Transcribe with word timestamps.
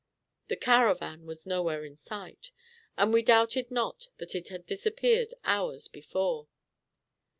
The 0.47 0.55
caravan 0.55 1.27
was 1.27 1.45
nowhere 1.45 1.85
in 1.85 1.95
sight, 1.95 2.49
and 2.97 3.13
we 3.13 3.21
doubted 3.21 3.69
not 3.69 4.07
that 4.17 4.33
it 4.33 4.47
had 4.47 4.65
disappeared 4.65 5.35
hours 5.43 5.87
before. 5.87 6.47